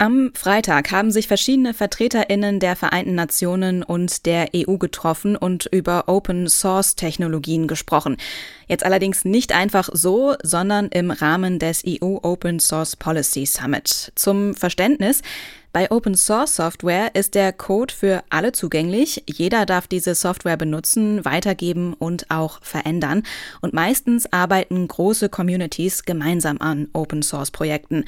Am 0.00 0.30
Freitag 0.32 0.92
haben 0.92 1.10
sich 1.10 1.28
verschiedene 1.28 1.74
Vertreterinnen 1.74 2.58
der 2.58 2.74
Vereinten 2.74 3.14
Nationen 3.14 3.82
und 3.82 4.24
der 4.24 4.48
EU 4.56 4.78
getroffen 4.78 5.36
und 5.36 5.66
über 5.66 6.08
Open 6.08 6.48
Source 6.48 6.96
Technologien 6.96 7.68
gesprochen. 7.68 8.16
Jetzt 8.66 8.82
allerdings 8.82 9.26
nicht 9.26 9.54
einfach 9.54 9.90
so, 9.92 10.36
sondern 10.42 10.88
im 10.88 11.10
Rahmen 11.10 11.58
des 11.58 11.82
EU 11.86 12.16
Open 12.22 12.60
Source 12.60 12.96
Policy 12.96 13.44
Summit. 13.44 14.10
Zum 14.14 14.54
Verständnis, 14.54 15.20
bei 15.74 15.90
Open 15.90 16.14
Source 16.14 16.56
Software 16.56 17.14
ist 17.14 17.34
der 17.34 17.52
Code 17.52 17.92
für 17.92 18.24
alle 18.30 18.52
zugänglich. 18.52 19.22
Jeder 19.26 19.66
darf 19.66 19.86
diese 19.86 20.14
Software 20.14 20.56
benutzen, 20.56 21.26
weitergeben 21.26 21.92
und 21.92 22.30
auch 22.30 22.60
verändern. 22.62 23.22
Und 23.60 23.74
meistens 23.74 24.32
arbeiten 24.32 24.88
große 24.88 25.28
Communities 25.28 26.04
gemeinsam 26.06 26.56
an 26.58 26.88
Open 26.94 27.22
Source 27.22 27.50
Projekten. 27.50 28.06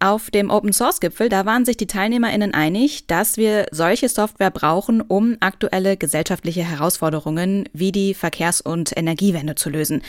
Auf 0.00 0.30
dem 0.30 0.48
Open 0.50 0.72
Source 0.72 1.00
Gipfel, 1.00 1.28
da 1.28 1.44
waren 1.44 1.64
sich 1.64 1.76
die 1.76 1.88
TeilnehmerInnen 1.88 2.54
einig, 2.54 3.08
dass 3.08 3.36
wir 3.36 3.66
solche 3.72 4.08
Software 4.08 4.52
brauchen, 4.52 5.00
um 5.00 5.36
aktuelle 5.40 5.96
gesellschaftliche 5.96 6.62
Herausforderungen 6.62 7.68
wie 7.72 7.90
die 7.90 8.14
Verkehrs- 8.14 8.60
und 8.60 8.96
Energiewende 8.96 9.56
zu 9.56 9.70
lösen. 9.70 10.02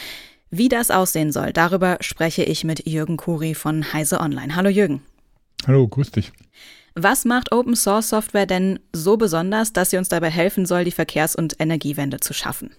Wie 0.52 0.70
das 0.70 0.92
aussehen 0.92 1.32
soll, 1.32 1.54
darüber 1.54 1.98
spreche 2.02 2.44
ich 2.44 2.64
mit 2.64 2.86
Jürgen 2.88 3.18
Kuri 3.18 3.56
von 3.56 3.92
Heise 3.92 4.20
Online. 4.20 4.56
Hallo 4.56 4.70
Jürgen. 4.70 5.02
Hallo, 5.66 5.88
grüß 5.88 6.12
dich. 6.12 6.34
Was 6.94 7.26
macht 7.26 7.52
Open 7.52 7.76
Source 7.76 8.10
Software 8.10 8.46
denn 8.46 8.80
so 8.94 9.18
besonders, 9.18 9.74
dass 9.74 9.90
sie 9.90 9.98
uns 9.98 10.10
dabei 10.10 10.30
helfen 10.30 10.68
soll, 10.68 10.84
die 10.84 10.92
Verkehrs- 10.92 11.36
und 11.36 11.56
Energiewende 11.60 12.20
zu 12.20 12.34
schaffen? 12.34 12.76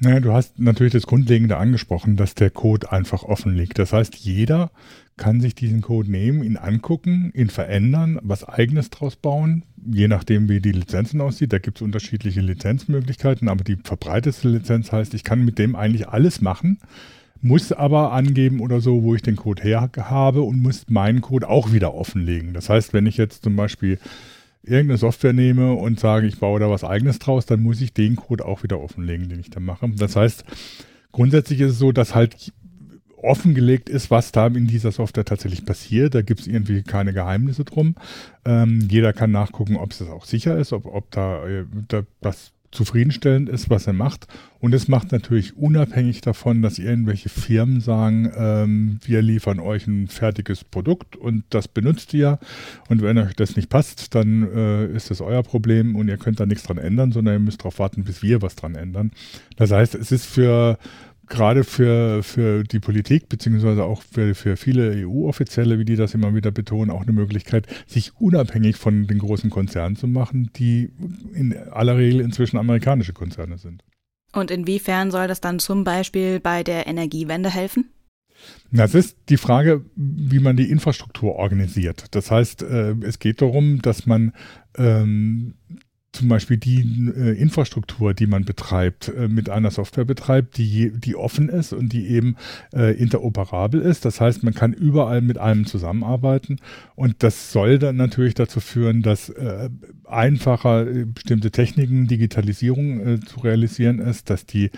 Naja, 0.00 0.20
du 0.20 0.32
hast 0.32 0.58
natürlich 0.58 0.92
das 0.92 1.06
Grundlegende 1.06 1.56
angesprochen, 1.56 2.16
dass 2.16 2.34
der 2.34 2.50
Code 2.50 2.90
einfach 2.90 3.22
offen 3.22 3.54
liegt. 3.54 3.78
Das 3.78 3.92
heißt, 3.92 4.16
jeder 4.16 4.70
kann 5.16 5.40
sich 5.40 5.54
diesen 5.54 5.82
Code 5.82 6.10
nehmen, 6.10 6.42
ihn 6.42 6.56
angucken, 6.56 7.30
ihn 7.34 7.50
verändern, 7.50 8.18
was 8.22 8.44
eigenes 8.44 8.90
draus 8.90 9.16
bauen, 9.16 9.64
je 9.84 10.08
nachdem, 10.08 10.48
wie 10.48 10.60
die 10.60 10.72
Lizenzen 10.72 11.20
aussieht. 11.20 11.52
Da 11.52 11.58
gibt 11.58 11.78
es 11.78 11.82
unterschiedliche 11.82 12.40
Lizenzmöglichkeiten, 12.40 13.48
aber 13.48 13.62
die 13.62 13.76
verbreiteste 13.76 14.48
Lizenz 14.48 14.90
heißt, 14.90 15.14
ich 15.14 15.24
kann 15.24 15.44
mit 15.44 15.58
dem 15.58 15.76
eigentlich 15.76 16.08
alles 16.08 16.40
machen, 16.40 16.78
muss 17.40 17.72
aber 17.72 18.12
angeben 18.12 18.60
oder 18.60 18.80
so, 18.80 19.02
wo 19.02 19.14
ich 19.14 19.22
den 19.22 19.36
Code 19.36 19.62
her 19.62 19.90
habe 19.96 20.42
und 20.42 20.62
muss 20.62 20.86
meinen 20.88 21.20
Code 21.20 21.48
auch 21.48 21.72
wieder 21.72 21.94
offenlegen. 21.94 22.54
Das 22.54 22.68
heißt, 22.68 22.92
wenn 22.94 23.06
ich 23.06 23.16
jetzt 23.16 23.44
zum 23.44 23.56
Beispiel 23.56 23.98
irgendeine 24.62 24.98
Software 24.98 25.32
nehme 25.32 25.72
und 25.74 25.98
sage, 25.98 26.26
ich 26.26 26.38
baue 26.38 26.60
da 26.60 26.70
was 26.70 26.84
eigenes 26.84 27.18
draus, 27.18 27.46
dann 27.46 27.62
muss 27.62 27.80
ich 27.80 27.92
den 27.92 28.16
Code 28.16 28.44
auch 28.44 28.62
wieder 28.62 28.80
offenlegen, 28.80 29.28
den 29.28 29.40
ich 29.40 29.50
da 29.50 29.60
mache. 29.60 29.90
Das 29.96 30.16
heißt, 30.16 30.44
grundsätzlich 31.10 31.60
ist 31.60 31.72
es 31.72 31.78
so, 31.78 31.92
dass 31.92 32.14
halt 32.14 32.52
offengelegt 33.16 33.88
ist, 33.88 34.10
was 34.10 34.32
da 34.32 34.48
in 34.48 34.66
dieser 34.66 34.92
Software 34.92 35.24
tatsächlich 35.24 35.64
passiert. 35.64 36.14
Da 36.14 36.22
gibt 36.22 36.40
es 36.40 36.46
irgendwie 36.46 36.82
keine 36.82 37.12
Geheimnisse 37.12 37.64
drum. 37.64 37.94
Ähm, 38.44 38.88
jeder 38.90 39.12
kann 39.12 39.30
nachgucken, 39.30 39.76
ob 39.76 39.92
es 39.92 40.02
auch 40.02 40.24
sicher 40.24 40.58
ist, 40.58 40.72
ob, 40.72 40.86
ob 40.86 41.10
da, 41.10 41.46
äh, 41.46 41.64
da 41.88 42.02
was 42.20 42.52
zufriedenstellend 42.72 43.48
ist, 43.48 43.70
was 43.70 43.86
er 43.86 43.92
macht. 43.92 44.26
Und 44.58 44.74
es 44.74 44.88
macht 44.88 45.12
natürlich 45.12 45.56
unabhängig 45.56 46.22
davon, 46.22 46.62
dass 46.62 46.78
irgendwelche 46.78 47.28
Firmen 47.28 47.80
sagen, 47.80 48.32
ähm, 48.36 48.98
wir 49.04 49.22
liefern 49.22 49.60
euch 49.60 49.86
ein 49.86 50.08
fertiges 50.08 50.64
Produkt 50.64 51.14
und 51.14 51.44
das 51.50 51.68
benutzt 51.68 52.14
ihr. 52.14 52.38
Und 52.88 53.02
wenn 53.02 53.18
euch 53.18 53.34
das 53.34 53.56
nicht 53.56 53.68
passt, 53.68 54.14
dann 54.14 54.50
äh, 54.52 54.86
ist 54.86 55.10
das 55.10 55.20
euer 55.20 55.42
Problem 55.42 55.94
und 55.94 56.08
ihr 56.08 56.16
könnt 56.16 56.40
da 56.40 56.46
nichts 56.46 56.64
dran 56.64 56.78
ändern, 56.78 57.12
sondern 57.12 57.34
ihr 57.34 57.40
müsst 57.40 57.60
darauf 57.60 57.78
warten, 57.78 58.04
bis 58.04 58.22
wir 58.22 58.40
was 58.42 58.56
dran 58.56 58.74
ändern. 58.74 59.12
Das 59.56 59.70
heißt, 59.70 59.94
es 59.94 60.10
ist 60.10 60.26
für 60.26 60.78
gerade 61.32 61.64
für, 61.64 62.22
für 62.22 62.62
die 62.62 62.78
Politik, 62.78 63.28
beziehungsweise 63.28 63.84
auch 63.84 64.02
für, 64.02 64.34
für 64.34 64.56
viele 64.56 65.06
EU-Offizielle, 65.06 65.78
wie 65.78 65.84
die 65.84 65.96
das 65.96 66.14
immer 66.14 66.34
wieder 66.34 66.50
betonen, 66.50 66.90
auch 66.90 67.02
eine 67.02 67.12
Möglichkeit, 67.12 67.66
sich 67.86 68.12
unabhängig 68.20 68.76
von 68.76 69.06
den 69.06 69.18
großen 69.18 69.50
Konzernen 69.50 69.96
zu 69.96 70.06
machen, 70.06 70.50
die 70.54 70.92
in 71.34 71.56
aller 71.56 71.96
Regel 71.96 72.20
inzwischen 72.20 72.58
amerikanische 72.58 73.14
Konzerne 73.14 73.58
sind. 73.58 73.82
Und 74.32 74.50
inwiefern 74.50 75.10
soll 75.10 75.26
das 75.26 75.40
dann 75.40 75.58
zum 75.58 75.84
Beispiel 75.84 76.38
bei 76.38 76.62
der 76.62 76.86
Energiewende 76.86 77.50
helfen? 77.50 77.90
Das 78.70 78.94
ist 78.94 79.16
die 79.28 79.36
Frage, 79.36 79.84
wie 79.94 80.40
man 80.40 80.56
die 80.56 80.70
Infrastruktur 80.70 81.36
organisiert. 81.36 82.06
Das 82.10 82.30
heißt, 82.30 82.62
äh, 82.62 82.94
es 83.02 83.18
geht 83.18 83.40
darum, 83.40 83.80
dass 83.80 84.06
man 84.06 84.32
ähm, 84.76 85.54
zum 86.12 86.28
Beispiel 86.28 86.58
die 86.58 86.80
äh, 87.16 87.32
Infrastruktur, 87.40 88.12
die 88.12 88.26
man 88.26 88.44
betreibt, 88.44 89.08
äh, 89.08 89.28
mit 89.28 89.48
einer 89.48 89.70
Software 89.70 90.04
betreibt, 90.04 90.58
die, 90.58 90.92
die 90.92 91.16
offen 91.16 91.48
ist 91.48 91.72
und 91.72 91.92
die 91.92 92.08
eben 92.08 92.36
äh, 92.74 92.94
interoperabel 92.96 93.80
ist. 93.80 94.04
Das 94.04 94.20
heißt, 94.20 94.42
man 94.42 94.54
kann 94.54 94.74
überall 94.74 95.22
mit 95.22 95.38
einem 95.38 95.66
zusammenarbeiten 95.66 96.58
und 96.94 97.22
das 97.22 97.52
soll 97.52 97.78
dann 97.78 97.96
natürlich 97.96 98.34
dazu 98.34 98.60
führen, 98.60 99.02
dass 99.02 99.30
äh, 99.30 99.70
einfacher 100.04 100.86
äh, 100.86 101.04
bestimmte 101.06 101.50
Techniken, 101.50 102.06
Digitalisierung 102.06 103.00
äh, 103.00 103.20
zu 103.20 103.40
realisieren 103.40 103.98
ist, 103.98 104.28
dass 104.28 104.44
die 104.44 104.70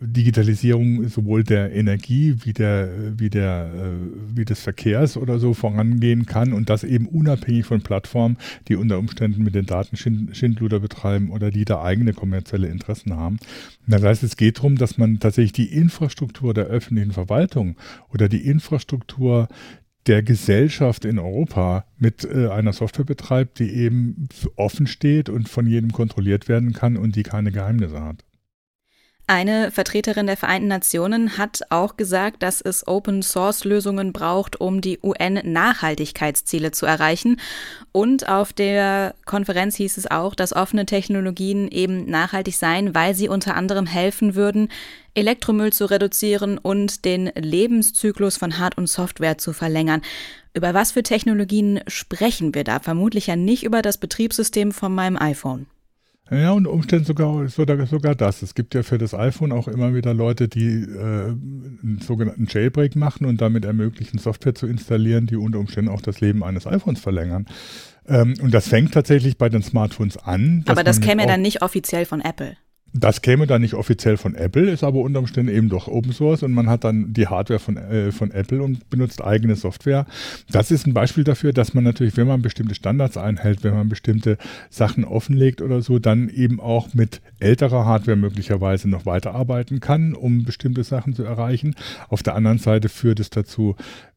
Digitalisierung 0.00 1.08
sowohl 1.08 1.44
der 1.44 1.72
Energie 1.72 2.36
wie 2.44 2.52
der, 2.52 2.88
wie 3.18 3.28
der, 3.28 3.70
äh, 3.74 4.36
wie 4.36 4.44
des 4.44 4.60
Verkehrs 4.60 5.16
oder 5.16 5.38
so 5.38 5.52
vorangehen 5.52 6.26
kann 6.26 6.52
und 6.52 6.70
das 6.70 6.84
eben 6.84 7.06
unabhängig 7.06 7.66
von 7.66 7.82
Plattformen, 7.82 8.38
die 8.68 8.76
unter 8.76 8.98
Umständen 8.98 9.42
mit 9.42 9.54
den 9.54 9.66
Daten 9.66 9.96
Schindluder 9.96 10.80
betreiben 10.80 11.30
oder 11.30 11.50
die 11.50 11.64
da 11.64 11.82
eigene 11.82 12.14
kommerzielle 12.14 12.68
Interessen 12.68 13.14
haben. 13.14 13.38
Das 13.86 14.02
heißt, 14.02 14.22
es 14.22 14.36
geht 14.36 14.58
darum, 14.58 14.76
dass 14.76 14.96
man 14.96 15.20
tatsächlich 15.20 15.52
die 15.52 15.74
Infrastruktur 15.74 16.54
der 16.54 16.64
öffentlichen 16.64 17.12
Verwaltung 17.12 17.76
oder 18.08 18.28
die 18.28 18.46
Infrastruktur 18.46 19.48
der 20.06 20.22
Gesellschaft 20.22 21.04
in 21.04 21.18
Europa 21.18 21.84
mit 21.98 22.24
äh, 22.24 22.48
einer 22.48 22.72
Software 22.72 23.04
betreibt, 23.04 23.58
die 23.58 23.70
eben 23.70 24.28
offen 24.56 24.86
steht 24.86 25.28
und 25.28 25.48
von 25.48 25.66
jedem 25.66 25.92
kontrolliert 25.92 26.48
werden 26.48 26.72
kann 26.72 26.96
und 26.96 27.16
die 27.16 27.22
keine 27.22 27.52
Geheimnisse 27.52 28.00
hat. 28.00 28.24
Eine 29.30 29.70
Vertreterin 29.70 30.26
der 30.26 30.36
Vereinten 30.36 30.66
Nationen 30.66 31.38
hat 31.38 31.60
auch 31.70 31.96
gesagt, 31.96 32.42
dass 32.42 32.60
es 32.60 32.88
Open-Source-Lösungen 32.88 34.12
braucht, 34.12 34.60
um 34.60 34.80
die 34.80 34.98
UN-Nachhaltigkeitsziele 35.00 36.72
zu 36.72 36.84
erreichen. 36.84 37.40
Und 37.92 38.28
auf 38.28 38.52
der 38.52 39.14
Konferenz 39.26 39.76
hieß 39.76 39.98
es 39.98 40.10
auch, 40.10 40.34
dass 40.34 40.52
offene 40.52 40.84
Technologien 40.84 41.68
eben 41.68 42.10
nachhaltig 42.10 42.56
seien, 42.56 42.92
weil 42.96 43.14
sie 43.14 43.28
unter 43.28 43.54
anderem 43.54 43.86
helfen 43.86 44.34
würden, 44.34 44.68
Elektromüll 45.14 45.72
zu 45.72 45.84
reduzieren 45.84 46.58
und 46.58 47.04
den 47.04 47.30
Lebenszyklus 47.36 48.36
von 48.36 48.58
Hard- 48.58 48.78
und 48.78 48.88
Software 48.88 49.38
zu 49.38 49.52
verlängern. 49.52 50.02
Über 50.54 50.74
was 50.74 50.90
für 50.90 51.04
Technologien 51.04 51.78
sprechen 51.86 52.52
wir 52.52 52.64
da? 52.64 52.80
Vermutlich 52.80 53.28
ja 53.28 53.36
nicht 53.36 53.62
über 53.62 53.80
das 53.80 53.98
Betriebssystem 53.98 54.72
von 54.72 54.92
meinem 54.92 55.16
iPhone. 55.16 55.68
Ja, 56.30 56.52
und 56.52 56.66
Umständen 56.68 57.04
sogar, 57.04 57.48
sogar, 57.48 57.86
sogar 57.86 58.14
das. 58.14 58.42
Es 58.42 58.54
gibt 58.54 58.74
ja 58.74 58.84
für 58.84 58.98
das 58.98 59.14
iPhone 59.14 59.50
auch 59.50 59.66
immer 59.66 59.94
wieder 59.94 60.14
Leute, 60.14 60.46
die 60.46 60.68
äh, 60.68 61.26
einen 61.28 61.98
sogenannten 62.02 62.46
Jailbreak 62.48 62.94
machen 62.94 63.26
und 63.26 63.40
damit 63.40 63.64
ermöglichen, 63.64 64.18
Software 64.18 64.54
zu 64.54 64.68
installieren, 64.68 65.26
die 65.26 65.36
unter 65.36 65.58
Umständen 65.58 65.90
auch 65.90 66.00
das 66.00 66.20
Leben 66.20 66.44
eines 66.44 66.66
iPhones 66.66 67.00
verlängern. 67.00 67.46
Ähm, 68.06 68.34
und 68.40 68.54
das 68.54 68.68
fängt 68.68 68.94
tatsächlich 68.94 69.38
bei 69.38 69.48
den 69.48 69.62
Smartphones 69.62 70.18
an. 70.18 70.64
Aber 70.68 70.84
das 70.84 71.00
käme 71.00 71.22
ja 71.22 71.28
dann 71.28 71.42
nicht 71.42 71.62
offiziell 71.62 72.04
von 72.04 72.20
Apple. 72.20 72.56
Das 72.92 73.22
käme 73.22 73.46
dann 73.46 73.62
nicht 73.62 73.74
offiziell 73.74 74.16
von 74.16 74.34
Apple, 74.34 74.68
ist 74.68 74.82
aber 74.82 74.98
unter 74.98 75.20
Umständen 75.20 75.54
eben 75.54 75.68
doch 75.68 75.86
Open 75.86 76.12
Source 76.12 76.42
und 76.42 76.52
man 76.52 76.68
hat 76.68 76.82
dann 76.82 77.12
die 77.12 77.28
Hardware 77.28 77.60
von, 77.60 77.76
äh, 77.76 78.10
von 78.10 78.32
Apple 78.32 78.62
und 78.62 78.90
benutzt 78.90 79.22
eigene 79.22 79.54
Software. 79.54 80.06
Das 80.50 80.72
ist 80.72 80.86
ein 80.86 80.94
Beispiel 80.94 81.22
dafür, 81.22 81.52
dass 81.52 81.72
man 81.72 81.84
natürlich, 81.84 82.16
wenn 82.16 82.26
man 82.26 82.42
bestimmte 82.42 82.74
Standards 82.74 83.16
einhält, 83.16 83.62
wenn 83.62 83.74
man 83.74 83.88
bestimmte 83.88 84.38
Sachen 84.70 85.04
offenlegt 85.04 85.62
oder 85.62 85.82
so, 85.82 86.00
dann 86.00 86.28
eben 86.28 86.58
auch 86.58 86.92
mit 86.92 87.20
älterer 87.38 87.84
Hardware 87.84 88.16
möglicherweise 88.16 88.88
noch 88.88 89.06
weiterarbeiten 89.06 89.78
kann, 89.78 90.14
um 90.14 90.44
bestimmte 90.44 90.82
Sachen 90.82 91.14
zu 91.14 91.22
erreichen. 91.22 91.76
Auf 92.08 92.24
der 92.24 92.34
anderen 92.34 92.58
Seite 92.58 92.88
führt 92.88 93.20
es 93.20 93.30
dazu, 93.30 93.76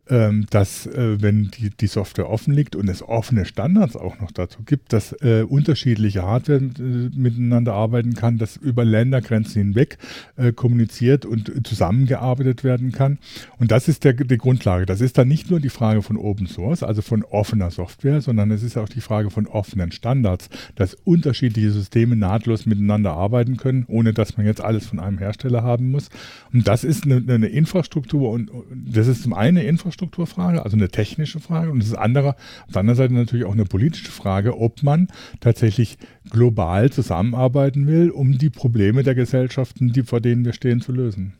ähm, 0.09 0.45
dass 0.49 0.85
äh, 0.85 1.21
wenn 1.21 1.49
die, 1.51 1.69
die 1.69 1.87
Software 1.87 2.29
offen 2.29 2.53
liegt 2.53 2.75
und 2.75 2.89
es 2.89 3.01
offene 3.01 3.45
Standards 3.45 3.95
auch 3.95 4.19
noch 4.19 4.31
dazu 4.31 4.63
gibt, 4.63 4.91
dass 4.91 5.13
äh, 5.21 5.45
unterschiedliche 5.47 6.23
Hardware 6.23 6.59
äh, 6.59 7.09
miteinander 7.15 7.73
arbeiten 7.73 8.13
kann, 8.13 8.37
dass 8.37 8.57
über 8.57 8.83
Ländergrenzen 8.83 9.61
hinweg 9.61 9.97
äh, 10.35 10.51
kommuniziert 10.51 11.25
und 11.25 11.65
zusammengearbeitet 11.65 12.65
werden 12.65 12.91
kann. 12.91 13.17
Und 13.59 13.71
das 13.71 13.87
ist 13.87 14.03
der, 14.03 14.13
die 14.13 14.37
Grundlage. 14.37 14.85
Das 14.85 14.99
ist 14.99 15.17
dann 15.17 15.29
nicht 15.29 15.49
nur 15.49 15.61
die 15.61 15.69
Frage 15.69 16.01
von 16.01 16.17
Open 16.17 16.47
Source, 16.47 16.83
also 16.83 17.01
von 17.01 17.23
offener 17.23 17.71
Software, 17.71 18.19
sondern 18.19 18.51
es 18.51 18.61
ist 18.61 18.77
auch 18.77 18.89
die 18.89 19.01
Frage 19.01 19.29
von 19.29 19.47
offenen 19.47 19.93
Standards, 19.93 20.49
dass 20.75 20.95
unterschiedliche 20.95 21.71
Systeme 21.71 22.17
nahtlos 22.17 22.65
miteinander 22.65 23.13
arbeiten 23.13 23.55
können, 23.55 23.85
ohne 23.87 24.13
dass 24.13 24.35
man 24.35 24.45
jetzt 24.45 24.59
alles 24.61 24.85
von 24.85 24.99
einem 24.99 25.17
Hersteller 25.17 25.63
haben 25.63 25.91
muss. 25.91 26.09
Und 26.51 26.67
das 26.67 26.83
ist 26.83 27.05
eine, 27.05 27.23
eine 27.33 27.47
Infrastruktur 27.47 28.29
und 28.31 28.51
das 28.73 29.07
ist 29.07 29.23
zum 29.23 29.33
einen 29.33 29.53
eine 29.57 29.63
Infrastruktur, 29.67 29.92
Infrastrukturfrage, 29.93 30.63
also 30.63 30.75
eine 30.75 30.89
technische 30.89 31.39
Frage. 31.39 31.71
Und 31.71 31.79
das 31.79 31.89
ist 31.89 31.95
andere, 31.95 32.35
auf 32.67 32.73
der 32.73 32.79
anderen 32.79 32.97
Seite 32.97 33.13
natürlich 33.13 33.45
auch 33.45 33.53
eine 33.53 33.65
politische 33.65 34.11
Frage, 34.11 34.57
ob 34.57 34.83
man 34.83 35.07
tatsächlich 35.39 35.97
global 36.29 36.91
zusammenarbeiten 36.91 37.87
will, 37.87 38.09
um 38.09 38.37
die 38.37 38.49
Probleme 38.49 39.03
der 39.03 39.15
Gesellschaften, 39.15 39.93
die 39.93 40.03
vor 40.03 40.21
denen 40.21 40.45
wir 40.45 40.53
stehen, 40.53 40.81
zu 40.81 40.91
lösen. 40.91 41.33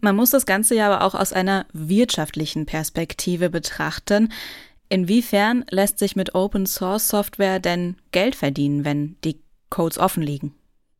Man 0.00 0.16
muss 0.16 0.30
das 0.30 0.46
Ganze 0.46 0.74
ja 0.74 0.92
aber 0.92 1.04
auch 1.04 1.14
aus 1.14 1.32
einer 1.32 1.66
wirtschaftlichen 1.72 2.66
Perspektive 2.66 3.50
betrachten. 3.50 4.32
Inwiefern 4.88 5.64
lässt 5.70 5.98
sich 5.98 6.16
mit 6.16 6.34
Open 6.34 6.66
Source 6.66 7.08
Software 7.08 7.60
denn 7.60 7.96
Geld 8.10 8.34
verdienen, 8.34 8.84
wenn 8.84 9.16
die 9.24 9.40
Codes 9.70 9.98
offen 9.98 10.22
liegen? 10.22 10.54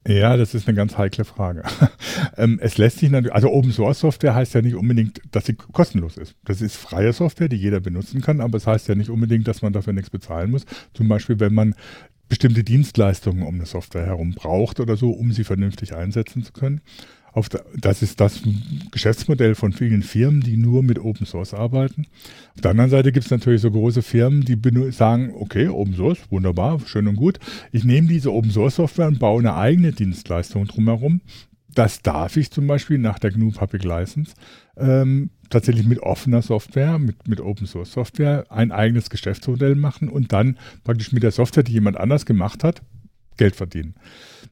Ja, 0.07 0.37
das 0.37 0.55
ist 0.55 0.67
eine 0.67 0.77
ganz 0.77 0.99
heikle 0.99 1.25
Frage. 1.25 1.63
Ähm, 2.37 2.59
es 2.63 2.79
lässt 2.79 2.99
sich 2.99 3.11
natürlich, 3.11 3.35
also 3.35 3.51
Open 3.51 3.73
Source 3.73 4.01
Software 4.01 4.35
heißt 4.35 4.55
ja 4.55 4.63
nicht 4.63 4.75
unbedingt, 4.75 5.21
dass 5.33 5.45
sie 5.45 5.55
kostenlos 5.55 6.17
ist. 6.17 6.35
Das 6.45 6.63
ist 6.63 6.77
freie 6.77 7.13
Software, 7.13 7.49
die 7.49 7.57
jeder 7.57 7.81
benutzen 7.81 8.23
kann, 8.23 8.41
aber 8.41 8.57
es 8.57 8.67
heißt 8.67 8.89
ja 8.89 8.95
nicht 8.95 9.11
unbedingt, 9.11 9.47
dass 9.49 9.61
man 9.61 9.75
dafür 9.75 9.93
nichts 9.93 10.09
bezahlen 10.09 10.51
muss. 10.51 10.65
Zum 10.95 11.09
Beispiel, 11.09 11.41
wenn 11.41 11.53
man 11.53 11.75
bestimmte 12.29 12.65
Dienstleistungen 12.65 13.43
um 13.43 13.57
eine 13.57 13.67
Software 13.67 14.07
herum 14.07 14.33
braucht 14.33 14.81
oder 14.81 14.97
so, 14.97 15.11
um 15.11 15.33
sie 15.33 15.45
vernünftig 15.45 15.95
einsetzen 15.95 16.43
zu 16.43 16.53
können. 16.53 16.81
Der, 17.35 17.65
das 17.77 18.03
ist 18.03 18.21
das 18.21 18.43
Geschäftsmodell 18.91 19.55
von 19.55 19.73
vielen 19.73 20.03
Firmen, 20.03 20.41
die 20.41 20.57
nur 20.57 20.83
mit 20.83 20.99
Open 20.99 21.27
Source 21.27 21.55
arbeiten. 21.55 22.07
Auf 22.55 22.61
der 22.61 22.73
anderen 22.73 22.91
Seite 22.91 23.13
gibt 23.13 23.25
es 23.25 23.31
natürlich 23.31 23.63
so 23.63 23.71
große 23.71 24.03
Firmen, 24.03 24.45
die 24.45 24.59
sagen, 24.93 25.33
okay, 25.35 25.69
Open 25.69 25.95
Source, 25.95 26.19
wunderbar, 26.31 26.81
schön 26.85 27.09
und 27.09 27.17
gut. 27.17 27.39
Ich 27.71 27.85
nehme 27.85 28.09
diese 28.09 28.33
Open 28.33 28.51
Source 28.51 28.77
Software 28.77 29.09
und 29.09 29.19
baue 29.19 29.41
eine 29.41 29.55
eigene 29.55 29.93
Dienstleistung 29.93 30.67
drumherum. 30.67 31.23
Das 31.75 32.03
darf 32.03 32.37
ich 32.37 32.51
zum 32.51 32.67
Beispiel 32.67 32.99
nach 32.99 33.19
der 33.19 33.31
GNU 33.31 33.51
Public 33.51 33.85
License 33.85 34.35
ähm, 34.77 35.31
tatsächlich 35.49 35.87
mit 35.87 36.01
offener 36.01 36.43
Software, 36.43 36.99
mit, 36.99 37.29
mit 37.29 37.41
Open 37.41 37.67
Source 37.67 37.93
Software 37.93 38.45
ein 38.51 38.73
eigenes 38.73 39.09
Geschäftsmodell 39.09 39.75
machen 39.75 40.09
und 40.09 40.33
dann 40.33 40.59
praktisch 40.85 41.13
mit 41.13 41.23
der 41.23 41.31
Software, 41.31 41.63
die 41.63 41.73
jemand 41.73 41.97
anders 41.97 42.27
gemacht 42.27 42.63
hat, 42.63 42.83
Geld 43.37 43.57
verdienen. 43.57 43.95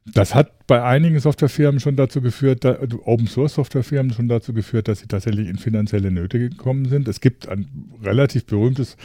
Das 0.05 0.33
hat 0.33 0.67
bei 0.67 0.83
einigen 0.83 1.19
Softwarefirmen 1.19 1.79
schon 1.79 1.95
dazu 1.95 2.21
geführt, 2.21 2.63
da, 2.63 2.79
Open 3.03 3.27
Source 3.27 3.55
Softwarefirmen 3.55 4.13
schon 4.13 4.27
dazu 4.27 4.53
geführt, 4.53 4.87
dass 4.87 4.99
sie 4.99 5.07
tatsächlich 5.07 5.47
in 5.47 5.57
finanzielle 5.57 6.11
Nöte 6.11 6.39
gekommen 6.39 6.89
sind. 6.89 7.07
Es 7.07 7.21
gibt 7.21 7.47
ein 7.47 7.91
relativ 8.03 8.45
berühmtes 8.45 8.97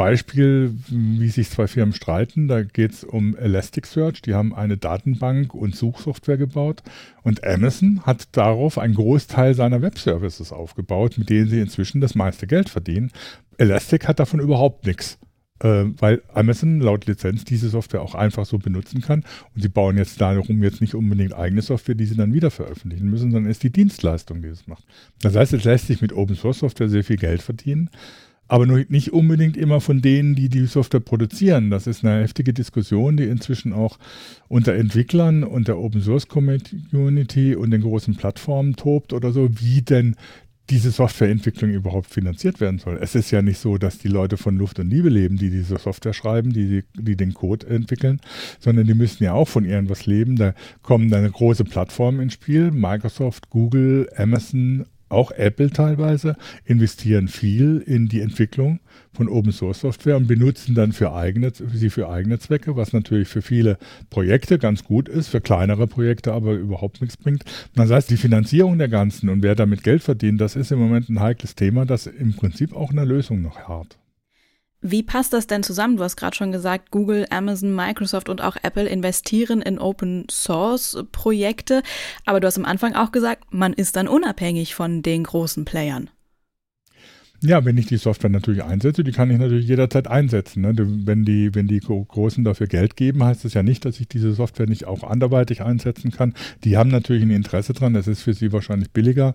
Beispiel, 0.00 0.74
wie 0.88 1.28
sich 1.28 1.50
zwei 1.50 1.66
Firmen 1.66 1.94
streiten. 1.94 2.48
Da 2.48 2.62
geht 2.62 2.92
es 2.92 3.04
um 3.04 3.36
Elasticsearch. 3.36 4.22
Die 4.22 4.32
haben 4.34 4.54
eine 4.54 4.78
Datenbank 4.78 5.54
und 5.54 5.76
Suchsoftware 5.76 6.38
gebaut. 6.38 6.82
Und 7.22 7.44
Amazon 7.44 8.00
hat 8.06 8.28
darauf 8.32 8.78
einen 8.78 8.94
Großteil 8.94 9.54
seiner 9.54 9.82
Webservices 9.82 10.52
aufgebaut, 10.52 11.18
mit 11.18 11.28
denen 11.28 11.50
sie 11.50 11.60
inzwischen 11.60 12.00
das 12.00 12.14
meiste 12.14 12.46
Geld 12.46 12.70
verdienen. 12.70 13.12
Elastic 13.58 14.08
hat 14.08 14.20
davon 14.20 14.40
überhaupt 14.40 14.86
nichts 14.86 15.18
weil 15.60 16.22
Amazon 16.32 16.80
laut 16.80 17.06
Lizenz 17.06 17.44
diese 17.44 17.68
Software 17.68 18.02
auch 18.02 18.14
einfach 18.14 18.46
so 18.46 18.58
benutzen 18.58 19.02
kann. 19.02 19.24
Und 19.54 19.62
sie 19.62 19.68
bauen 19.68 19.98
jetzt 19.98 20.20
darum 20.20 20.62
jetzt 20.62 20.80
nicht 20.80 20.94
unbedingt 20.94 21.34
eigene 21.34 21.62
Software, 21.62 21.94
die 21.94 22.06
sie 22.06 22.16
dann 22.16 22.32
wieder 22.32 22.50
veröffentlichen 22.50 23.10
müssen, 23.10 23.30
sondern 23.30 23.50
ist 23.50 23.62
die 23.62 23.70
Dienstleistung, 23.70 24.42
die 24.42 24.48
es 24.48 24.66
macht. 24.66 24.84
Das 25.20 25.36
heißt, 25.36 25.52
es 25.52 25.64
lässt 25.64 25.86
sich 25.86 26.00
mit 26.00 26.12
Open 26.12 26.34
Source 26.36 26.60
Software 26.60 26.88
sehr 26.88 27.04
viel 27.04 27.16
Geld 27.16 27.42
verdienen. 27.42 27.90
Aber 28.48 28.66
nur 28.66 28.84
nicht 28.88 29.12
unbedingt 29.12 29.56
immer 29.56 29.80
von 29.80 30.02
denen, 30.02 30.34
die 30.34 30.48
die 30.48 30.66
Software 30.66 30.98
produzieren. 30.98 31.70
Das 31.70 31.86
ist 31.86 32.04
eine 32.04 32.20
heftige 32.20 32.52
Diskussion, 32.52 33.16
die 33.16 33.24
inzwischen 33.24 33.72
auch 33.72 33.96
unter 34.48 34.74
Entwicklern 34.74 35.44
und 35.44 35.68
der 35.68 35.78
Open 35.78 36.02
Source 36.02 36.26
Community 36.26 37.54
und 37.54 37.70
den 37.70 37.82
großen 37.82 38.16
Plattformen 38.16 38.74
tobt 38.74 39.12
oder 39.12 39.30
so, 39.30 39.48
wie 39.60 39.82
denn 39.82 40.16
diese 40.70 40.90
Softwareentwicklung 40.90 41.70
überhaupt 41.70 42.08
finanziert 42.08 42.60
werden 42.60 42.78
soll. 42.78 42.98
Es 43.00 43.14
ist 43.14 43.30
ja 43.30 43.42
nicht 43.42 43.58
so, 43.58 43.76
dass 43.76 43.98
die 43.98 44.08
Leute 44.08 44.36
von 44.36 44.56
Luft 44.56 44.78
und 44.78 44.88
Liebe 44.88 45.08
leben, 45.08 45.36
die 45.36 45.50
diese 45.50 45.76
Software 45.78 46.12
schreiben, 46.12 46.52
die, 46.52 46.84
die 46.94 47.16
den 47.16 47.34
Code 47.34 47.66
entwickeln, 47.66 48.20
sondern 48.60 48.86
die 48.86 48.94
müssen 48.94 49.24
ja 49.24 49.32
auch 49.32 49.48
von 49.48 49.64
irgendwas 49.64 50.06
leben. 50.06 50.36
Da 50.36 50.54
kommen 50.82 51.10
dann 51.10 51.30
große 51.30 51.64
Plattformen 51.64 52.20
ins 52.20 52.34
Spiel, 52.34 52.70
Microsoft, 52.70 53.50
Google, 53.50 54.08
Amazon, 54.16 54.86
auch 55.10 55.30
Apple 55.32 55.70
teilweise, 55.70 56.36
investieren 56.64 57.28
viel 57.28 57.82
in 57.84 58.08
die 58.08 58.20
Entwicklung 58.20 58.80
von 59.12 59.28
Open 59.28 59.52
Source 59.52 59.80
Software 59.80 60.16
und 60.16 60.26
benutzen 60.26 60.74
dann 60.74 60.92
für 60.92 61.12
eigene, 61.12 61.52
sie 61.52 61.90
für 61.90 62.08
eigene 62.08 62.38
Zwecke, 62.38 62.76
was 62.76 62.92
natürlich 62.92 63.28
für 63.28 63.42
viele 63.42 63.78
Projekte 64.08 64.58
ganz 64.58 64.84
gut 64.84 65.08
ist, 65.08 65.28
für 65.28 65.40
kleinere 65.40 65.86
Projekte 65.86 66.32
aber 66.32 66.54
überhaupt 66.54 67.00
nichts 67.00 67.16
bringt. 67.16 67.44
Das 67.74 67.90
heißt, 67.90 68.10
die 68.10 68.16
Finanzierung 68.16 68.78
der 68.78 68.88
ganzen 68.88 69.28
und 69.28 69.42
wer 69.42 69.54
damit 69.54 69.82
Geld 69.82 70.02
verdient, 70.02 70.40
das 70.40 70.56
ist 70.56 70.72
im 70.72 70.78
Moment 70.78 71.08
ein 71.08 71.20
heikles 71.20 71.54
Thema, 71.54 71.84
das 71.84 72.06
im 72.06 72.34
Prinzip 72.34 72.74
auch 72.74 72.90
eine 72.90 73.04
Lösung 73.04 73.42
noch 73.42 73.68
hat. 73.68 73.99
Wie 74.82 75.02
passt 75.02 75.34
das 75.34 75.46
denn 75.46 75.62
zusammen? 75.62 75.98
Du 75.98 76.04
hast 76.04 76.16
gerade 76.16 76.34
schon 76.34 76.52
gesagt, 76.52 76.90
Google, 76.90 77.26
Amazon, 77.30 77.74
Microsoft 77.74 78.30
und 78.30 78.40
auch 78.40 78.56
Apple 78.62 78.88
investieren 78.88 79.60
in 79.60 79.78
Open 79.78 80.26
Source 80.30 81.04
Projekte. 81.12 81.82
Aber 82.24 82.40
du 82.40 82.46
hast 82.46 82.56
am 82.56 82.64
Anfang 82.64 82.94
auch 82.94 83.12
gesagt, 83.12 83.52
man 83.52 83.74
ist 83.74 83.96
dann 83.96 84.08
unabhängig 84.08 84.74
von 84.74 85.02
den 85.02 85.24
großen 85.24 85.66
Playern. 85.66 86.08
Ja, 87.42 87.64
wenn 87.64 87.78
ich 87.78 87.86
die 87.86 87.96
Software 87.96 88.28
natürlich 88.28 88.62
einsetze, 88.64 89.02
die 89.02 89.12
kann 89.12 89.30
ich 89.30 89.38
natürlich 89.38 89.66
jederzeit 89.66 90.06
einsetzen. 90.08 90.60
Ne? 90.60 90.74
Wenn, 90.76 91.24
die, 91.24 91.54
wenn 91.54 91.68
die 91.68 91.80
Großen 91.80 92.44
dafür 92.44 92.66
Geld 92.66 92.96
geben, 92.96 93.24
heißt 93.24 93.46
das 93.46 93.54
ja 93.54 93.62
nicht, 93.62 93.86
dass 93.86 93.98
ich 93.98 94.08
diese 94.08 94.32
Software 94.32 94.66
nicht 94.66 94.86
auch 94.86 95.04
anderweitig 95.04 95.62
einsetzen 95.62 96.10
kann. 96.10 96.34
Die 96.64 96.76
haben 96.76 96.90
natürlich 96.90 97.22
ein 97.22 97.30
Interesse 97.30 97.72
dran, 97.72 97.96
es 97.96 98.08
ist 98.08 98.22
für 98.22 98.34
sie 98.34 98.52
wahrscheinlich 98.52 98.90
billiger, 98.90 99.34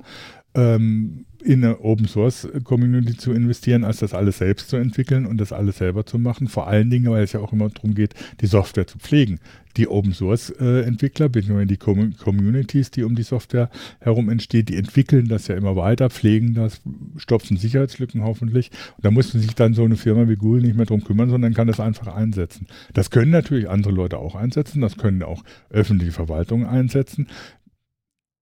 ähm, 0.53 1.25
in 1.45 1.63
eine 1.63 1.79
Open 1.81 2.07
Source 2.07 2.47
Community 2.63 3.15
zu 3.15 3.31
investieren, 3.31 3.83
als 3.83 3.99
das 3.99 4.15
alles 4.15 4.39
selbst 4.39 4.69
zu 4.69 4.77
entwickeln 4.77 5.27
und 5.27 5.37
das 5.37 5.53
alles 5.53 5.77
selber 5.77 6.05
zu 6.05 6.17
machen. 6.17 6.47
Vor 6.47 6.67
allen 6.67 6.89
Dingen, 6.89 7.11
weil 7.11 7.23
es 7.23 7.33
ja 7.33 7.39
auch 7.39 7.53
immer 7.53 7.69
darum 7.69 7.93
geht, 7.93 8.15
die 8.41 8.47
Software 8.47 8.87
zu 8.87 8.97
pflegen. 8.97 9.39
Die 9.77 9.87
Open 9.87 10.13
Source 10.13 10.51
äh, 10.59 10.81
Entwickler, 10.81 11.29
beziehungsweise 11.29 11.67
die 11.67 11.77
Com 11.77 12.15
Communities, 12.17 12.91
die 12.91 13.03
um 13.03 13.13
die 13.13 13.23
Software 13.23 13.69
herum 13.99 14.29
entsteht, 14.29 14.69
die 14.69 14.77
entwickeln 14.77 15.27
das 15.27 15.47
ja 15.47 15.55
immer 15.55 15.75
weiter, 15.75 16.09
pflegen 16.09 16.53
das, 16.55 16.81
stopfen 17.17 17.57
Sicherheitslücken 17.57 18.23
hoffentlich. 18.23 18.71
Und 18.95 19.05
da 19.05 19.11
muss 19.11 19.33
man 19.33 19.43
sich 19.43 19.53
dann 19.53 19.73
so 19.73 19.83
eine 19.83 19.97
Firma 19.97 20.27
wie 20.27 20.37
Google 20.37 20.61
nicht 20.61 20.77
mehr 20.77 20.85
drum 20.85 21.03
kümmern, 21.03 21.29
sondern 21.29 21.53
kann 21.53 21.67
das 21.67 21.79
einfach 21.79 22.07
einsetzen. 22.07 22.67
Das 22.93 23.11
können 23.11 23.31
natürlich 23.31 23.69
andere 23.69 23.93
Leute 23.93 24.17
auch 24.17 24.35
einsetzen, 24.35 24.81
das 24.81 24.97
können 24.97 25.21
auch 25.21 25.43
öffentliche 25.69 26.13
Verwaltungen 26.13 26.65
einsetzen 26.65 27.27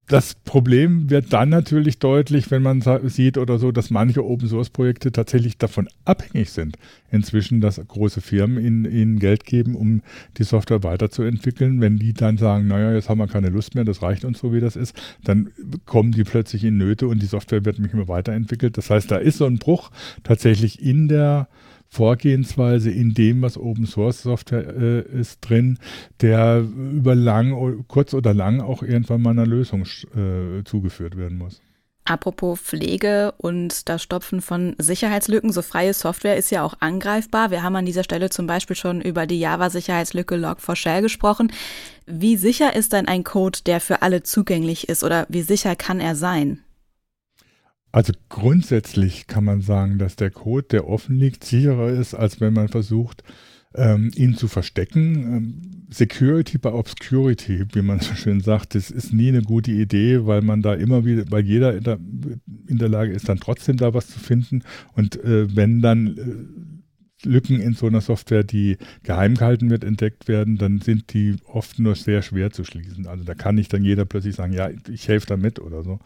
das 0.08 0.36
Problem 0.36 1.10
wird 1.10 1.32
dann 1.32 1.48
natürlich 1.50 1.98
deutlich, 1.98 2.52
wenn 2.52 2.62
man 2.62 2.84
sieht 3.06 3.38
oder 3.38 3.58
so, 3.58 3.72
dass 3.72 3.90
manche 3.90 4.26
Open 4.26 4.50
Source 4.50 4.70
Projekte 4.70 5.14
tatsächlich 5.14 5.58
davon 5.58 5.88
abhängig 6.04 6.50
sind, 6.50 6.78
inzwischen, 7.10 7.62
dass 7.62 7.82
große 7.88 8.20
Firmen 8.20 8.64
ihnen, 8.64 8.86
ihnen 8.86 9.20
Geld 9.20 9.46
geben, 9.46 9.76
um 9.76 10.02
die 10.38 10.44
Software 10.44 10.84
weiterzuentwickeln. 10.84 11.80
Wenn 11.80 11.98
die 11.98 12.14
dann 12.14 12.38
sagen, 12.38 12.68
naja, 12.68 12.94
jetzt 12.94 13.08
haben 13.08 13.20
wir 13.20 13.28
keine 13.28 13.50
Lust 13.50 13.76
mehr, 13.76 13.86
das 13.86 14.02
reicht 14.02 14.26
uns 14.26 14.40
so, 14.40 14.54
wie 14.54 14.60
das 14.60 14.76
ist, 14.76 14.94
dann 15.24 15.52
kommen 15.86 16.12
die 16.12 16.26
plötzlich 16.26 16.66
in 16.66 16.78
Nöte 16.78 17.08
und 17.08 17.22
die 17.22 17.28
Software 17.28 17.64
wird 17.64 17.80
nicht 17.80 17.94
mehr 17.94 18.10
weiterentwickelt. 18.10 18.78
Das 18.78 18.90
heißt, 18.90 19.10
da 19.10 19.16
ist 19.16 19.38
so 19.38 19.46
ein 19.46 19.58
Bruch 19.58 19.90
tatsächlich 20.24 20.82
in 20.82 21.08
der 21.08 21.48
Vorgehensweise 21.94 22.90
in 22.90 23.14
dem, 23.14 23.44
was 23.44 23.56
Open 23.56 23.86
Source 23.86 24.24
Software 24.24 24.76
äh, 24.76 25.02
ist, 25.20 25.42
drin, 25.42 25.78
der 26.22 26.62
über 26.62 27.14
lang, 27.14 27.86
kurz 27.88 28.16
oder 28.16 28.34
lang 28.34 28.62
auch 28.62 28.82
irgendwann 28.82 29.22
mal 29.22 29.30
einer 29.30 29.46
Lösung 29.46 29.84
äh, 29.84 30.64
zugeführt 30.64 31.18
werden 31.18 31.38
muss. 31.38 31.62
Apropos 32.06 32.60
Pflege 32.60 33.34
und 33.38 33.88
das 33.88 34.02
Stopfen 34.02 34.42
von 34.42 34.76
Sicherheitslücken, 34.78 35.54
so 35.54 35.62
freie 35.62 35.94
Software 35.94 36.36
ist 36.36 36.50
ja 36.50 36.64
auch 36.64 36.74
angreifbar. 36.80 37.52
Wir 37.52 37.62
haben 37.62 37.76
an 37.76 37.86
dieser 37.86 38.04
Stelle 38.04 38.30
zum 38.32 38.48
Beispiel 38.48 38.76
schon 38.76 39.00
über 39.00 39.28
die 39.28 39.40
Java-Sicherheitslücke 39.40 40.36
Log4Shell 40.36 41.02
gesprochen. 41.02 41.54
Wie 42.06 42.36
sicher 42.38 42.76
ist 42.76 42.92
denn 42.92 43.08
ein 43.08 43.24
Code, 43.24 43.60
der 43.66 43.80
für 43.80 44.02
alle 44.02 44.24
zugänglich 44.24 44.90
ist 44.90 45.04
oder 45.04 45.28
wie 45.30 45.44
sicher 45.44 45.76
kann 45.76 46.02
er 46.02 46.16
sein? 46.16 46.60
Also 47.94 48.12
grundsätzlich 48.28 49.28
kann 49.28 49.46
man 49.46 49.62
sagen, 49.62 50.00
dass 50.00 50.16
der 50.16 50.32
Code, 50.32 50.66
der 50.70 50.90
offen 50.90 51.16
liegt, 51.16 51.44
sicherer 51.44 51.90
ist, 51.90 52.16
als 52.16 52.42
wenn 52.42 52.52
man 52.52 52.68
versucht, 52.68 53.24
ähm, 53.76 54.10
ihn 54.16 54.36
zu 54.36 54.48
verstecken. 54.48 55.16
Ähm, 55.16 55.62
Security 55.92 56.58
by 56.58 56.70
Obscurity, 56.70 57.66
wie 57.72 57.82
man 57.84 58.00
so 58.00 58.16
schön 58.16 58.42
sagt, 58.42 58.74
das 58.74 58.90
ist 58.90 59.14
nie 59.14 59.28
eine 59.28 59.44
gute 59.44 59.72
Idee, 59.72 60.26
weil 60.26 60.42
man 60.42 60.64
da 60.64 60.74
immer 60.74 61.06
wieder, 61.06 61.26
weil 61.30 61.46
jeder 61.46 61.78
in 61.78 61.84
der, 61.84 62.00
in 62.68 62.80
der 62.80 62.90
Lage 62.90 63.12
ist, 63.12 63.30
dann 63.30 63.40
trotzdem 63.40 63.78
da 63.78 63.94
was 63.94 64.08
zu 64.08 64.20
finden. 64.20 64.64
Und 64.94 65.24
äh, 65.24 65.56
wenn 65.56 65.84
dann 65.84 66.18
äh, 66.18 66.74
Lücken 67.26 67.60
in 67.60 67.74
so 67.74 67.88
einer 67.88 68.02
Software, 68.02 68.44
die 68.44 68.78
geheim 69.04 69.36
gehalten 69.36 69.70
wird, 69.70 69.84
entdeckt 69.84 70.28
werden, 70.28 70.58
dann 70.58 70.82
sind 70.82 71.14
die 71.14 71.36
oft 71.46 71.80
nur 71.80 71.96
sehr 71.96 72.22
schwer 72.22 72.52
zu 72.52 72.64
schließen. 72.64 73.08
Also 73.08 73.24
da 73.24 73.36
kann 73.36 73.56
nicht 73.56 73.72
dann 73.72 73.84
jeder 73.84 74.06
plötzlich 74.06 74.36
sagen, 74.36 74.54
ja, 74.54 74.70
ich 74.90 75.08
helfe 75.08 75.28
damit 75.28 75.60
oder 75.60 75.84
so. 75.84 76.00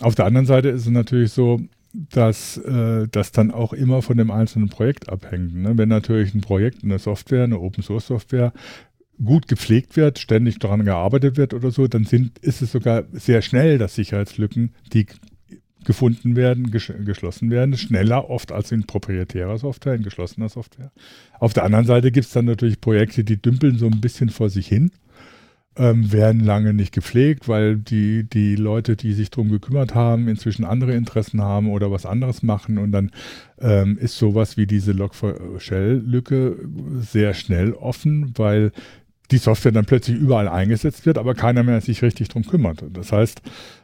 Auf 0.00 0.14
der 0.14 0.26
anderen 0.26 0.46
Seite 0.46 0.68
ist 0.68 0.82
es 0.82 0.90
natürlich 0.90 1.32
so, 1.32 1.60
dass 1.92 2.58
äh, 2.58 3.08
das 3.10 3.32
dann 3.32 3.50
auch 3.50 3.72
immer 3.72 4.02
von 4.02 4.18
dem 4.18 4.30
einzelnen 4.30 4.68
Projekt 4.68 5.08
abhängt. 5.08 5.54
Ne? 5.54 5.78
Wenn 5.78 5.88
natürlich 5.88 6.34
ein 6.34 6.42
Projekt, 6.42 6.84
eine 6.84 6.98
Software, 6.98 7.44
eine 7.44 7.58
Open 7.58 7.82
Source 7.82 8.06
Software 8.08 8.52
gut 9.24 9.48
gepflegt 9.48 9.96
wird, 9.96 10.18
ständig 10.18 10.58
daran 10.58 10.84
gearbeitet 10.84 11.38
wird 11.38 11.54
oder 11.54 11.70
so, 11.70 11.86
dann 11.86 12.04
sind, 12.04 12.38
ist 12.40 12.60
es 12.60 12.72
sogar 12.72 13.04
sehr 13.12 13.40
schnell, 13.40 13.78
dass 13.78 13.94
Sicherheitslücken, 13.94 14.74
die 14.92 15.06
gefunden 15.86 16.36
werden, 16.36 16.70
ges 16.70 16.92
geschlossen 17.04 17.48
werden, 17.48 17.78
schneller 17.78 18.28
oft 18.28 18.52
als 18.52 18.72
in 18.72 18.84
proprietärer 18.84 19.56
Software, 19.56 19.94
in 19.94 20.02
geschlossener 20.02 20.48
Software. 20.48 20.90
Auf 21.38 21.54
der 21.54 21.64
anderen 21.64 21.86
Seite 21.86 22.10
gibt 22.10 22.26
es 22.26 22.32
dann 22.32 22.44
natürlich 22.44 22.80
Projekte, 22.80 23.24
die 23.24 23.40
dümpeln 23.40 23.78
so 23.78 23.86
ein 23.86 24.00
bisschen 24.00 24.28
vor 24.28 24.50
sich 24.50 24.66
hin 24.66 24.90
ähm, 25.76 26.12
werden 26.12 26.40
lange 26.40 26.72
nicht 26.72 26.92
gepflegt, 26.92 27.48
weil 27.48 27.76
die, 27.76 28.24
die 28.24 28.56
Leute, 28.56 28.96
die 28.96 29.12
sich 29.12 29.30
darum 29.30 29.50
gekümmert 29.50 29.94
haben, 29.94 30.28
inzwischen 30.28 30.64
andere 30.64 30.94
Interessen 30.94 31.42
haben 31.42 31.68
oder 31.68 31.90
was 31.90 32.06
anderes 32.06 32.42
machen. 32.42 32.78
Und 32.78 32.92
dann 32.92 33.10
ähm, 33.60 33.98
ist 33.98 34.16
sowas 34.18 34.56
wie 34.56 34.66
diese 34.66 34.92
Log4Shell-Lücke 34.92 36.56
sehr 37.00 37.34
schnell 37.34 37.72
offen, 37.72 38.32
weil 38.36 38.72
die 39.30 39.38
Software 39.38 39.72
dann 39.72 39.84
plötzlich 39.84 40.16
überall 40.16 40.48
eingesetzt 40.48 41.06
wird, 41.06 41.18
aber 41.18 41.34
keiner 41.34 41.62
mehr 41.62 41.80
sich 41.80 42.02
richtig 42.02 42.28
drum 42.28 42.44
kümmert. 42.44 42.84
Das 42.92 43.12
heißt, 43.12 43.42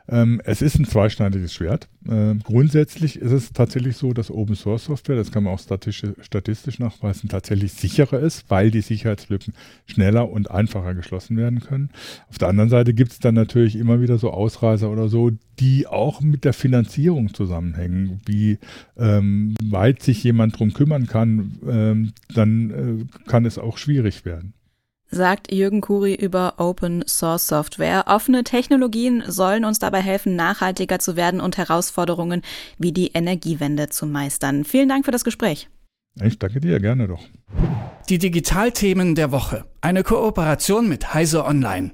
ähm, 0.09 0.41
es 0.45 0.63
ist 0.63 0.79
ein 0.79 0.85
zweischneidiges 0.85 1.55
Schwert. 1.55 1.89
Ähm, 2.09 2.41
grundsätzlich 2.43 3.17
ist 3.17 3.33
es 3.33 3.53
tatsächlich 3.53 3.97
so, 3.97 4.13
dass 4.13 4.31
Open 4.31 4.57
Source 4.57 4.85
Software, 4.85 5.17
das 5.17 5.31
kann 5.31 5.45
man 5.45 5.55
auch 5.55 5.61
statistisch, 5.61 6.79
nachweisen, 6.79 7.29
tatsächlich 7.29 7.73
sicherer 7.73 8.19
ist, 8.19 8.45
weil 8.49 8.71
die 8.71 8.81
Sicherheitslücken 8.81 9.55
schneller 9.87 10.29
und 10.31 10.51
einfacher 10.51 10.95
geschlossen 10.95 11.37
werden 11.37 11.61
können. 11.61 11.91
Auf 12.29 12.39
der 12.39 12.49
anderen 12.49 12.71
Seite 12.71 12.95
gibt 12.95 13.13
es 13.13 13.19
dann 13.19 13.35
natürlich 13.35 13.77
immer 13.77 14.01
wieder 14.01 14.19
so 14.19 14.31
Ausreißer 14.31 14.91
oder 14.91 15.09
so, 15.09 15.31
die 15.59 15.87
auch 15.87 16.21
mit 16.21 16.45
der 16.45 16.53
Finanzierung 16.53 17.35
zusammenhängen, 17.35 18.21
wie 18.27 18.59
ähm, 18.97 19.55
weit 19.63 20.03
sich 20.03 20.25
jemand 20.25 20.59
drum 20.59 20.73
kümmern 20.73 21.07
kann, 21.07 22.13
dann 22.35 22.71
äh, 22.71 23.29
kann 23.29 23.45
es 23.45 23.59
auch 23.59 23.79
schwierig 23.79 24.25
werden 24.25 24.55
sagt 25.13 25.53
Jürgen 25.53 25.83
Kuri 25.83 26.15
über 26.15 26.55
Open 26.57 27.05
Source 27.07 27.47
Software. 27.47 28.05
Offene 28.09 28.43
Technologien 28.43 29.23
sollen 29.29 29.65
uns 29.65 29.79
dabei 29.79 30.01
helfen, 30.01 30.35
nachhaltiger 30.35 30.99
zu 30.99 31.15
werden 31.15 31.41
und 31.41 31.59
Herausforderungen 31.59 32.43
wie 32.79 32.93
die 32.93 33.13
Energiewende 33.13 33.91
zu 33.91 34.07
meistern. 34.07 34.65
Vielen 34.65 34.89
Dank 34.89 35.05
für 35.05 35.11
das 35.13 35.23
Gespräch. 35.23 35.69
Ich 36.21 36.39
danke 36.39 36.61
dir, 36.61 36.81
gerne 36.81 37.07
doch. 37.07 37.23
Die 38.09 38.19
Digitalthemen 38.19 39.15
der 39.15 39.31
Woche. 39.31 39.65
Eine 39.81 40.03
Kooperation 40.03 40.89
mit 40.89 41.15
Heise 41.15 41.45
Online. 41.45 41.93